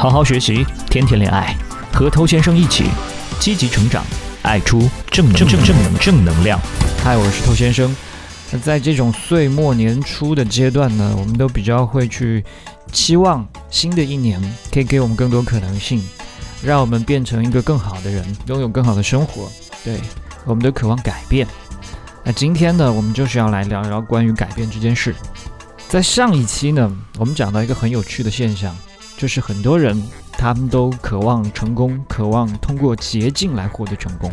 [0.00, 1.54] 好好学习，天天恋爱，
[1.92, 2.84] 和头先生一起
[3.38, 4.02] 积极成长，
[4.40, 6.58] 爱出正正正正能正能量。
[7.04, 7.94] 嗨，我是头先生。
[8.50, 12.42] 那在这种岁末年初的阶段呢，我们都比较会去
[12.90, 14.40] 期望新的一年
[14.72, 16.02] 可以给我们更多可能性，
[16.64, 19.52] 让我们变成一个更好的人，拥有更好的生活。
[19.84, 19.98] 对，
[20.46, 21.46] 我们都渴望改变。
[22.24, 25.14] 那今天呢，我们就是要来聊聊关于改变这件事。
[25.90, 28.74] 在上一期呢，我们讲到一个很有趣的现象，
[29.20, 30.02] 就是很多人
[30.32, 34.32] 他们都渴望成功，渴望通过捷径来获得成功。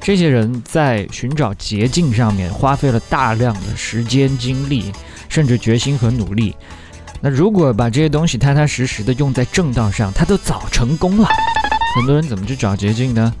[0.00, 4.90] 这些人在寻找捷径上面花费了大量的时间、精力，
[5.28, 6.56] 甚至决心和努力。
[7.20, 11.28] 那如果把这些东西踏踏实实的用在正道上，他都早成功了。
[11.94, 13.32] 很多人怎么去找捷径呢？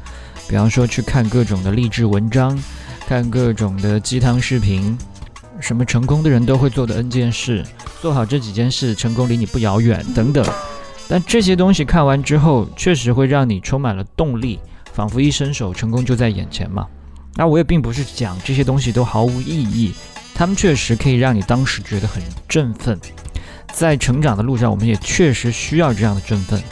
[0.46, 2.56] 比方说去看各种的励志文章。
[3.08, 4.96] 看各种的鸡汤视频，
[5.58, 7.66] 什么成功的人都会做的 N 件事，
[8.00, 10.44] 做好这几件事，成功离你不遥远等等。
[11.08, 14.58] 但这些东西看完之后，确实会让你充满了动力，
[14.92, 16.86] 仿佛一伸手，成功就在眼前嘛。
[17.34, 19.92] 那我也并不是讲这些东西都毫无意义，
[20.34, 22.98] 他们确实可以让你当时觉得很振奋。
[23.72, 26.62] 在成长的路上，我们也确实需要这样的振奋。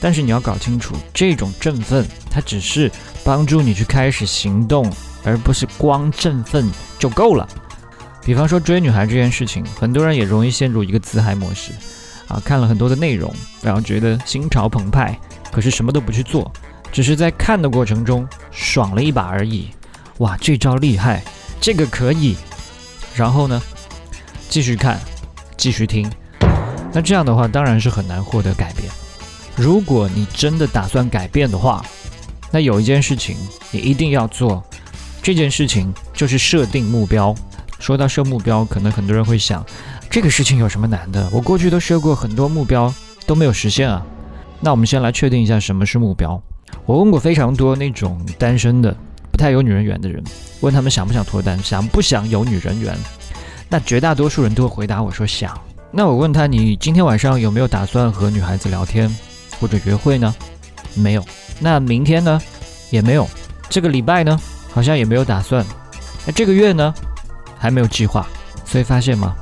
[0.00, 2.90] 但是你要搞清楚，这种振奋它只是
[3.24, 4.92] 帮助你去开始行动。
[5.26, 7.48] 而不是光振奋就够了。
[8.24, 11.72] 比方说追女孩这件事情，很多人也容易陷入一个自嗨模式
[12.26, 15.18] 啊，看了很多的内容，然后觉得心潮澎湃，
[15.52, 16.50] 可是什么都不去做，
[16.90, 19.68] 只是在看的过程中爽了一把而已。
[20.18, 21.22] 哇，这招厉害，
[21.60, 22.36] 这个可以。
[23.14, 23.60] 然后呢，
[24.48, 24.98] 继续看，
[25.56, 26.10] 继续听。
[26.92, 28.88] 那这样的话，当然是很难获得改变。
[29.54, 31.84] 如果你真的打算改变的话，
[32.50, 33.36] 那有一件事情
[33.70, 34.64] 你一定要做。
[35.22, 37.34] 这件事情就是设定目标。
[37.78, 39.64] 说到设目标，可能很多人会想，
[40.08, 41.28] 这个事情有什么难的？
[41.32, 42.92] 我过去都设过很多目标，
[43.26, 44.04] 都没有实现啊。
[44.60, 46.40] 那我们先来确定一下什么是目标。
[46.86, 48.96] 我问过非常多那种单身的、
[49.30, 50.22] 不太有女人缘的人，
[50.60, 52.96] 问他们想不想脱单，想不想有女人缘？
[53.68, 55.58] 那绝大多数人都会回答我说想。
[55.90, 59.14] 那我问他，你今天晚上有没有打算和女孩子聊天
[59.60, 60.34] 或者约会呢？
[60.94, 61.24] 没有。
[61.60, 62.40] 那明天呢？
[62.90, 63.28] 也没有。
[63.68, 64.40] 这个礼拜呢？
[64.72, 65.64] 好像也没有打算，
[66.26, 66.92] 那这个月呢，
[67.64, 68.26] 还没有计划，
[68.66, 69.34] 所以发现吗？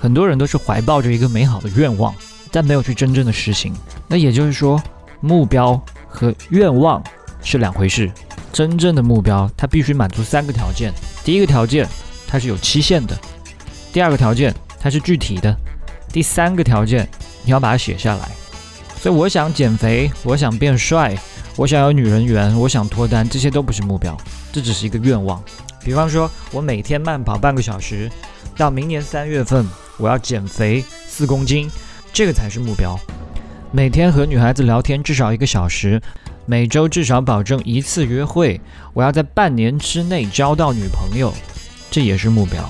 [0.00, 2.14] 很多人都是怀抱着一个美好的愿望，
[2.52, 3.74] 但没有去真正的实行。
[4.06, 4.80] 那也就是说，
[5.20, 5.74] 目标
[6.06, 7.02] 和愿望
[7.42, 8.08] 是两回事。
[8.52, 10.92] 真正的目标，它必须满足三个条件：
[11.24, 11.88] 第一个条件，
[12.24, 13.16] 它是有期限的；
[13.92, 15.52] 第二个条件，它是具体的；
[16.12, 17.08] 第三个条件，
[17.44, 18.28] 你要把它写下来。
[19.02, 21.18] 所以，我想减肥，我想变帅。
[21.56, 24.16] 我想有女人缘，我想脱单，这些都不是目标，
[24.52, 25.42] 这只是一个愿望。
[25.84, 28.10] 比方说，我每天慢跑半个小时，
[28.56, 31.70] 到明年三月份我要减肥四公斤，
[32.12, 32.98] 这个才是目标。
[33.72, 36.00] 每天和女孩子聊天至少一个小时，
[36.44, 38.60] 每周至少保证一次约会，
[38.92, 41.32] 我要在半年之内交到女朋友，
[41.90, 42.60] 这也是目标。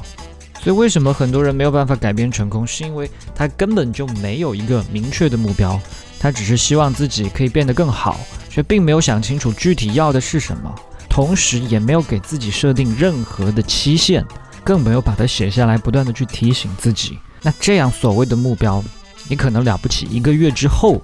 [0.63, 5.81] 所以，为什么很多人没有办法改变成功，是因为他根本就没有一个明确的目标。
[6.19, 8.21] 他只是希望自己可以变得更好，
[8.51, 10.75] 却并没有想清楚具体要的是什么，
[11.11, 14.25] 同时也没有给自己设定任何的期限，
[14.65, 17.19] 更没有把它写下来，不断的去提醒自己。
[17.43, 18.83] 那这样所谓的目标，
[19.29, 21.03] 你可能了不起一个月之后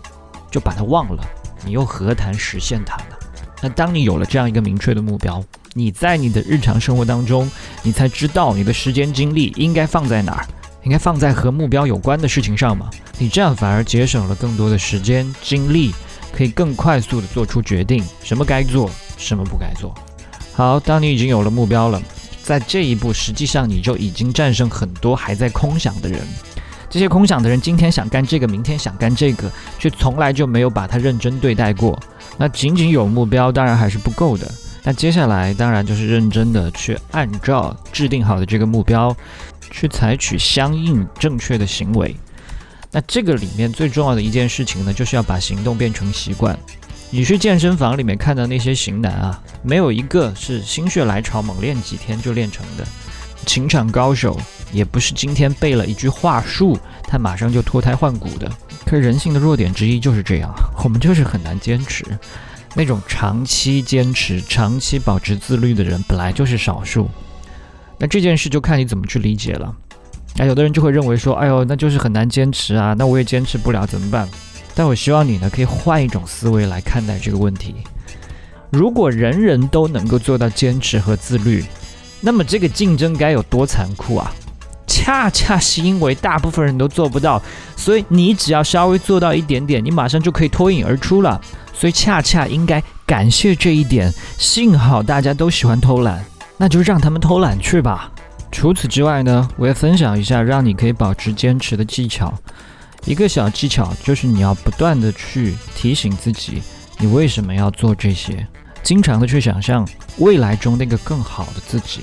[0.51, 1.23] 就把它忘了，
[1.65, 3.17] 你又何谈实现它呢？
[3.61, 7.51] 那当你有了这样一个明确的目标，你在你的日常生活当中，
[7.83, 10.47] 你才知道你的时间精力应该放在哪儿。
[10.85, 12.89] 应该放在和目标有关的事情上嘛？
[13.19, 15.93] 你这样反而节省了更多的时间精力，
[16.33, 19.95] 可以更快速的做出决定，什么该做，什么不该做。
[20.55, 22.01] 好，当你已经有了目标了，
[22.43, 26.21] 在这一步，实际上你就已经战胜很多还在空想的人。
[26.89, 31.99] 这些空想的人，今天想干这个，明天想干这个，却从来就没有把它认真对待过。
[32.39, 34.51] 那仅仅有目标，当然还是不够的。
[34.83, 39.15] 那接下来，当然就是认真的去按照制定好的这个目标。
[39.69, 42.15] 去采取相应正确的行为，
[42.93, 46.57] 那这个里面最重要的一件事情呢，就是要把行动变成习惯。
[47.11, 52.87] 你去健身房里面看到那些型男啊，没有一个是心血来潮猛练几天就练成的。
[53.47, 54.39] 情场高手
[54.73, 58.51] 也不是今天背了一句话术，他马上就脱胎换骨的。
[58.85, 62.05] 可人性的弱点之一就是这样，我们就是很难坚持。
[62.75, 67.09] 那种长期坚持、长期保持自律的人，本来就是少数。
[67.99, 69.75] 那这件事就看你怎么去理解了。
[70.37, 74.29] 那有的人就会认为说，哎呦，那就是很难坚持啊，那我也坚持不了，怎么办？
[74.77, 77.77] 但我希望你呢，可以换一种思维来看待这个问题。
[78.69, 81.65] 如果人人都能够做到坚持和自律，
[82.21, 84.31] 那么这个竞争该有多残酷啊！
[84.87, 87.43] 恰恰是因为大部分人都做不到，
[87.75, 91.41] 所以你只要稍微做到一点点，你马上就可以脱颖而出了。
[91.73, 96.25] 所以恰恰应该感谢这一点，幸好大家都喜欢偷懒，
[96.59, 98.13] 那就让他们偷懒去吧。
[98.53, 102.33] 除此之外呢，我也分享一下让你可以保持坚持的技巧。
[103.07, 106.61] 一个小技巧就是你要不断的去提醒自己，
[106.99, 108.45] 你为什么要做这些，
[108.83, 109.89] 经常的去想象
[110.19, 112.01] 未来中那个更好的自己。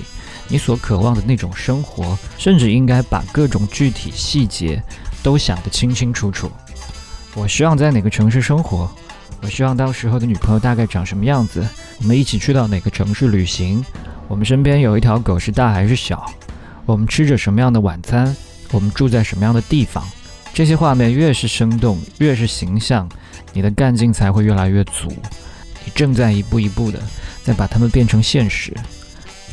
[0.48, 4.82] 你所渴望的那种生活，甚至应该把各种具体细节
[5.22, 6.50] 都想得清清楚楚。
[7.34, 8.90] 我希望在哪个城市生活？
[9.42, 11.66] 我希望到时候的女朋友大概长什么样子？
[11.98, 13.84] 我们一起去到哪个城市旅行？
[14.26, 16.24] 我们身边有一条狗是大还是小？
[16.86, 18.34] 我们吃着什么样的晚餐？
[18.70, 20.02] 我们住在什么样的地方？
[20.54, 23.08] 这些画面越是生动，越是形象，
[23.52, 25.08] 你的干劲才会越来越足。
[25.84, 27.02] 你正在一步一步的
[27.42, 28.72] 在把它们变成现实。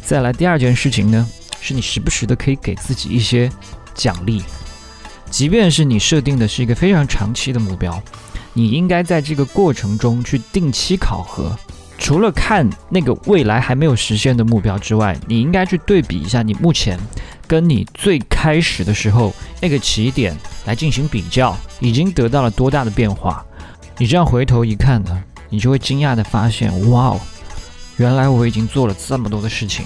[0.04, 1.28] 再来第二件事情呢，
[1.60, 3.52] 是你时不时的可以给自己一些
[3.96, 4.44] 奖励，
[5.32, 8.00] 即便是你设定的是一个非常长期的目标，
[8.54, 11.58] 你应该在这个过程中去定期考核。
[11.98, 17.00] 除了看那个未来还没有实现的目标之外，你应该去对比一下你目前
[17.48, 20.36] 跟你最开始的时候那个起点
[20.66, 23.46] 来进行比较，已经得到了多大的变化。
[23.98, 27.20] 你这样回头一看呢，你就会惊讶的发现，哇哦！
[27.98, 29.86] 原来我已经做了这么多的事情，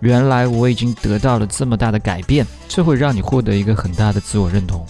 [0.00, 4.86] 原来我已经得到了这么大的改变，这会让你获得一个很大的自我认同。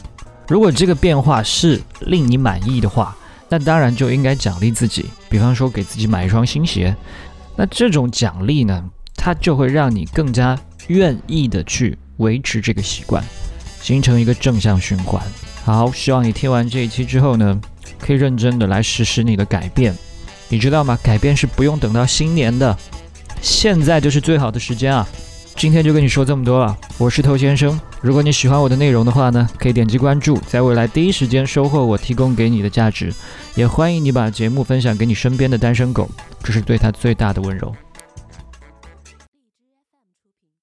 [0.46, 3.16] 如果这个变化是令你满意的话，
[3.48, 6.94] 那当然就应该奖励自己，比方说给自己买一双新鞋。
[7.56, 8.84] 那这种奖励呢，
[9.16, 10.56] 它就会让你更加
[10.88, 13.24] 愿意的去维持这个习惯，
[13.84, 15.22] 形成一个正向循环。
[15.62, 17.60] 好，希望你听完这一期之后呢，
[18.00, 19.94] 可以认真的来实施你的改变。
[20.48, 20.98] 你知道吗？
[21.02, 22.74] 改变是不用等到新年的，
[23.42, 25.06] 现在就是最好的时间啊！
[25.54, 27.78] 今天就跟你说这么多了，我是头先生。
[28.00, 33.12] 如果你喜欢我的内容的话呢，可以点击关注，在未来第一时间收获我提供给你的价值。
[33.54, 36.08] 也欢迎你把节目分享给你身边的单身狗，
[36.42, 37.70] 这是对他最大的温柔。